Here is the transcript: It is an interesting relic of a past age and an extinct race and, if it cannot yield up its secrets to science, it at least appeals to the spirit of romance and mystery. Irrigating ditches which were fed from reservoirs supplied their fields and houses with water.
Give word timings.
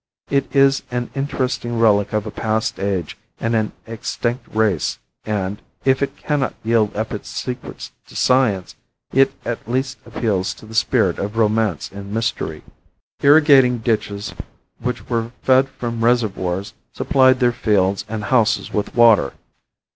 It 0.31 0.55
is 0.55 0.81
an 0.89 1.11
interesting 1.13 1.77
relic 1.77 2.11
of 2.11 2.25
a 2.25 2.31
past 2.31 2.79
age 2.79 3.19
and 3.39 3.53
an 3.53 3.71
extinct 3.85 4.47
race 4.51 4.97
and, 5.27 5.61
if 5.85 6.01
it 6.01 6.17
cannot 6.17 6.55
yield 6.63 6.95
up 6.95 7.13
its 7.13 7.29
secrets 7.29 7.91
to 8.07 8.15
science, 8.15 8.75
it 9.13 9.31
at 9.45 9.69
least 9.69 9.99
appeals 10.03 10.55
to 10.55 10.65
the 10.65 10.73
spirit 10.73 11.19
of 11.19 11.37
romance 11.37 11.91
and 11.93 12.11
mystery. 12.11 12.63
Irrigating 13.21 13.77
ditches 13.77 14.33
which 14.79 15.07
were 15.07 15.33
fed 15.43 15.69
from 15.69 16.03
reservoirs 16.03 16.73
supplied 16.91 17.39
their 17.39 17.51
fields 17.53 18.03
and 18.09 18.23
houses 18.23 18.73
with 18.73 18.95
water. 18.95 19.33